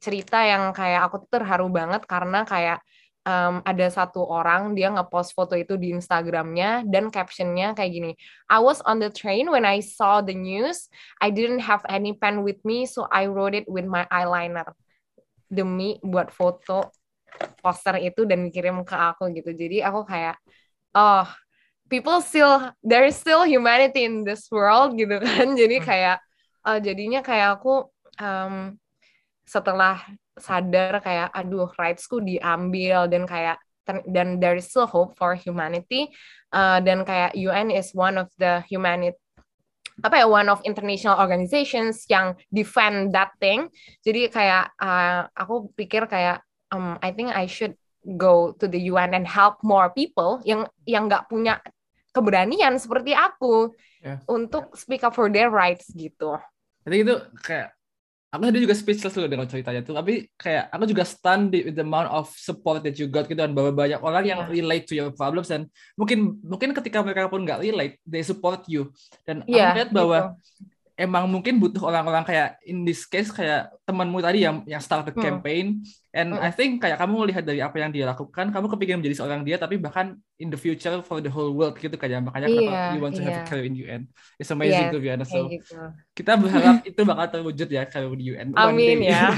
cerita 0.00 0.44
yang 0.44 0.72
kayak 0.76 1.08
aku 1.08 1.24
terharu 1.28 1.68
banget 1.72 2.04
karena 2.04 2.44
kayak 2.44 2.80
um, 3.26 3.60
ada 3.66 3.86
satu 3.92 4.24
orang 4.24 4.72
dia 4.72 4.88
ngepost 4.92 5.36
foto 5.36 5.56
itu 5.56 5.76
di 5.76 5.92
Instagramnya 5.92 6.86
dan 6.88 7.12
captionnya 7.12 7.76
kayak 7.76 7.92
gini 7.92 8.12
I 8.48 8.58
was 8.62 8.80
on 8.84 9.02
the 9.02 9.12
train 9.12 9.50
when 9.52 9.66
I 9.66 9.84
saw 9.84 10.24
the 10.24 10.34
news. 10.34 10.88
I 11.20 11.30
didn't 11.30 11.64
have 11.64 11.84
any 11.88 12.16
pen 12.16 12.42
with 12.46 12.60
me 12.64 12.88
so 12.88 13.06
I 13.10 13.28
wrote 13.28 13.56
it 13.56 13.66
with 13.68 13.86
my 13.86 14.06
eyeliner. 14.08 14.72
Demi 15.50 15.98
buat 16.00 16.30
foto 16.30 16.94
poster 17.62 17.98
itu 17.98 18.26
dan 18.26 18.50
kirim 18.50 18.82
ke 18.86 18.94
aku 18.94 19.30
gitu. 19.34 19.54
Jadi 19.54 19.82
aku 19.82 20.06
kayak 20.06 20.38
oh 20.94 21.26
people 21.90 22.22
still 22.22 22.70
there 22.86 23.06
is 23.06 23.18
still 23.18 23.42
humanity 23.42 24.06
in 24.06 24.22
this 24.22 24.46
world 24.50 24.94
gitu 24.94 25.18
kan. 25.18 25.54
Jadi 25.60 25.82
hmm. 25.82 25.86
kayak 25.86 26.16
uh, 26.66 26.78
jadinya 26.78 27.20
kayak 27.22 27.60
aku 27.60 27.86
um, 28.18 28.76
setelah 29.50 29.98
sadar 30.38 31.02
kayak 31.02 31.34
aduh 31.34 31.66
rightsku 31.74 32.22
diambil 32.22 33.10
dan 33.10 33.26
kayak 33.26 33.58
dan 34.06 34.38
there 34.38 34.54
is 34.54 34.70
still 34.70 34.86
hope 34.86 35.18
for 35.18 35.34
humanity 35.34 36.06
uh, 36.54 36.78
dan 36.78 37.02
kayak 37.02 37.34
UN 37.34 37.74
is 37.74 37.90
one 37.90 38.14
of 38.14 38.30
the 38.38 38.62
humanity 38.70 39.18
apa 40.00 40.22
ya 40.22 40.26
one 40.30 40.46
of 40.46 40.62
international 40.62 41.18
organizations 41.18 42.06
yang 42.06 42.38
defend 42.54 43.10
that 43.10 43.34
thing 43.42 43.66
jadi 44.06 44.30
kayak 44.30 44.64
uh, 44.78 45.26
aku 45.34 45.74
pikir 45.74 46.06
kayak 46.06 46.46
um, 46.70 46.96
I 47.02 47.10
think 47.10 47.34
I 47.34 47.50
should 47.50 47.74
go 48.16 48.54
to 48.56 48.64
the 48.70 48.80
UN 48.88 49.12
and 49.12 49.26
help 49.26 49.60
more 49.66 49.92
people 49.92 50.40
yang 50.46 50.64
yang 50.86 51.10
nggak 51.10 51.28
punya 51.28 51.60
keberanian 52.14 52.80
seperti 52.80 53.12
aku 53.12 53.74
yeah. 54.00 54.22
untuk 54.24 54.72
speak 54.78 55.04
up 55.04 55.12
for 55.12 55.28
their 55.28 55.52
rights 55.52 55.92
gitu. 55.92 56.40
Jadi 56.88 56.96
itu 57.04 57.14
kayak 57.44 57.76
aku 58.30 58.42
tadi 58.46 58.62
juga 58.62 58.78
speechless 58.78 59.14
loh 59.18 59.26
dengan 59.26 59.46
ceritanya 59.50 59.82
tuh 59.82 59.94
tapi 59.98 60.30
kayak 60.38 60.70
aku 60.70 60.84
juga 60.86 61.02
stunned 61.02 61.50
with 61.50 61.74
the 61.74 61.82
amount 61.82 62.06
of 62.14 62.30
support 62.38 62.78
that 62.86 62.94
you 62.94 63.10
got 63.10 63.26
gitu 63.26 63.42
dan 63.42 63.50
bahwa 63.50 63.74
banyak 63.74 63.98
orang 63.98 64.24
yang 64.24 64.40
yeah. 64.46 64.50
relate 64.50 64.86
to 64.86 64.94
your 64.94 65.10
problems 65.10 65.50
dan 65.50 65.66
mungkin 65.98 66.38
mungkin 66.46 66.70
ketika 66.70 67.02
mereka 67.02 67.26
pun 67.26 67.42
nggak 67.42 67.58
relate 67.58 67.98
they 68.06 68.22
support 68.22 68.62
you 68.70 68.86
dan 69.26 69.42
yeah, 69.50 69.74
aku 69.74 69.82
lihat 69.82 69.90
bahwa 69.90 70.18
gitu 70.38 70.78
emang 71.00 71.24
mungkin 71.32 71.56
butuh 71.56 71.88
orang-orang 71.88 72.28
kayak 72.28 72.60
in 72.68 72.84
this 72.84 73.08
case 73.08 73.32
kayak 73.32 73.72
temanmu 73.88 74.20
tadi 74.20 74.44
yang 74.44 74.60
yang 74.68 74.84
start 74.84 75.08
the 75.08 75.16
hmm. 75.16 75.24
campaign 75.24 75.80
and 76.12 76.36
hmm. 76.36 76.44
I 76.44 76.52
think 76.52 76.84
kayak 76.84 77.00
kamu 77.00 77.24
melihat 77.24 77.40
dari 77.48 77.64
apa 77.64 77.80
yang 77.80 77.88
dia 77.88 78.04
lakukan 78.04 78.52
kamu 78.52 78.68
kepingin 78.68 79.00
menjadi 79.00 79.16
seorang 79.24 79.40
dia 79.40 79.56
tapi 79.56 79.80
bahkan 79.80 80.20
in 80.36 80.52
the 80.52 80.60
future 80.60 81.00
for 81.00 81.24
the 81.24 81.32
whole 81.32 81.56
world 81.56 81.72
gitu 81.80 81.96
kayak 81.96 82.20
makanya 82.20 82.52
yeah, 82.52 82.60
kenapa 82.60 82.92
you 82.92 83.00
want 83.00 83.16
to 83.16 83.24
yeah. 83.24 83.32
have 83.32 83.38
a 83.40 83.42
iya. 83.42 83.48
career 83.48 83.64
in 83.64 83.74
UN 83.80 84.02
it's 84.36 84.52
amazing 84.52 84.92
yeah, 84.92 84.92
to 84.92 85.00
be 85.00 85.08
honest 85.08 85.32
so 85.32 85.48
gitu. 85.48 85.72
kita 86.12 86.36
berharap 86.36 86.84
itu 86.92 87.00
bakal 87.08 87.26
terwujud 87.32 87.68
ya 87.72 87.82
career 87.88 88.12
di 88.12 88.24
UN 88.36 88.52
amin 88.60 88.98
ya 89.00 89.32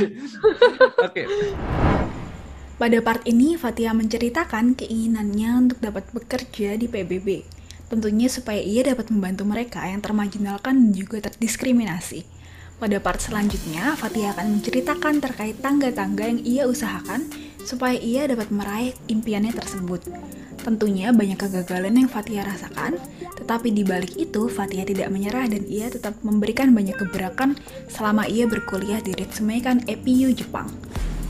oke 0.98 1.14
okay. 1.14 1.26
Pada 2.80 2.98
part 2.98 3.22
ini, 3.30 3.54
Fatia 3.54 3.94
menceritakan 3.94 4.74
keinginannya 4.74 5.54
untuk 5.54 5.78
dapat 5.78 6.02
bekerja 6.10 6.74
di 6.74 6.90
PBB 6.90 7.61
Tentunya 7.92 8.24
supaya 8.32 8.64
ia 8.64 8.80
dapat 8.80 9.12
membantu 9.12 9.44
mereka 9.44 9.84
yang 9.84 10.00
termarginalkan 10.00 10.80
dan 10.80 10.90
juga 10.96 11.20
terdiskriminasi. 11.28 12.24
Pada 12.80 12.96
part 13.04 13.20
selanjutnya, 13.20 13.92
Fatia 14.00 14.32
akan 14.32 14.58
menceritakan 14.58 15.20
terkait 15.20 15.60
tangga-tangga 15.60 16.24
yang 16.24 16.40
ia 16.40 16.64
usahakan 16.64 17.28
supaya 17.68 18.00
ia 18.00 18.24
dapat 18.24 18.48
meraih 18.48 18.96
impiannya 19.12 19.52
tersebut. 19.52 20.08
Tentunya 20.64 21.12
banyak 21.12 21.36
kegagalan 21.36 21.94
yang 22.00 22.08
Fatia 22.08 22.48
rasakan, 22.48 22.96
tetapi 23.36 23.70
di 23.70 23.84
balik 23.84 24.16
itu 24.16 24.48
Fatia 24.48 24.88
tidak 24.88 25.12
menyerah 25.12 25.46
dan 25.52 25.62
ia 25.68 25.92
tetap 25.92 26.16
memberikan 26.24 26.72
banyak 26.72 26.96
gebrakan 26.96 27.60
selama 27.92 28.24
ia 28.24 28.48
berkuliah 28.48 29.04
di 29.04 29.12
Ritsumeikan 29.14 29.84
EPU 29.84 30.32
Jepang. 30.32 30.72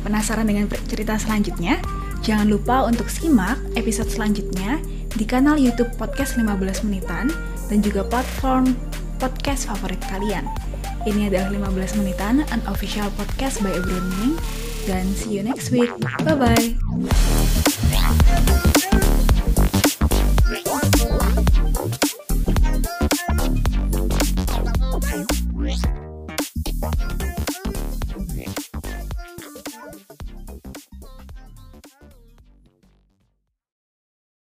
Penasaran 0.06 0.46
dengan 0.46 0.70
cerita 0.86 1.18
selanjutnya? 1.18 1.82
Jangan 2.22 2.46
lupa 2.46 2.86
untuk 2.86 3.10
simak 3.10 3.58
episode 3.74 4.06
selanjutnya 4.06 4.78
di 5.16 5.24
kanal 5.28 5.60
YouTube 5.60 5.92
Podcast 6.00 6.36
15 6.38 6.86
Menitan 6.88 7.28
dan 7.68 7.78
juga 7.80 8.04
platform 8.06 8.72
podcast 9.20 9.70
favorit 9.70 10.00
kalian. 10.10 10.48
Ini 11.02 11.30
adalah 11.30 11.50
15 11.72 11.98
Menitan, 11.98 12.46
an 12.54 12.62
official 12.70 13.10
podcast 13.18 13.58
by 13.62 13.74
Ebroning, 13.74 14.38
dan 14.86 15.06
see 15.18 15.38
you 15.38 15.42
next 15.42 15.74
week. 15.74 15.90
Bye-bye! 16.22 17.31